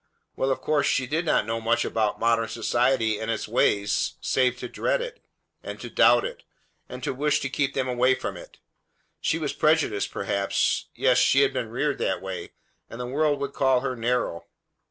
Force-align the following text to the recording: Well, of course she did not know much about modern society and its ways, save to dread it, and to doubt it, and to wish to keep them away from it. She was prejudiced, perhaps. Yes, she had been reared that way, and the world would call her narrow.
Well, 0.35 0.49
of 0.49 0.61
course 0.61 0.87
she 0.87 1.05
did 1.05 1.25
not 1.27 1.45
know 1.45 1.61
much 1.61 1.85
about 1.85 2.19
modern 2.19 2.47
society 2.49 3.19
and 3.19 3.29
its 3.29 3.47
ways, 3.47 4.15
save 4.19 4.57
to 4.57 4.67
dread 4.67 4.99
it, 4.99 5.21
and 5.61 5.79
to 5.79 5.91
doubt 5.91 6.25
it, 6.25 6.41
and 6.89 7.03
to 7.03 7.13
wish 7.13 7.39
to 7.41 7.49
keep 7.51 7.75
them 7.75 7.87
away 7.87 8.15
from 8.15 8.35
it. 8.35 8.57
She 9.19 9.37
was 9.37 9.53
prejudiced, 9.53 10.09
perhaps. 10.09 10.87
Yes, 10.95 11.19
she 11.19 11.41
had 11.41 11.53
been 11.53 11.69
reared 11.69 11.99
that 11.99 12.19
way, 12.19 12.53
and 12.89 12.99
the 12.99 13.05
world 13.05 13.39
would 13.41 13.53
call 13.53 13.81
her 13.81 13.95
narrow. 13.95 14.47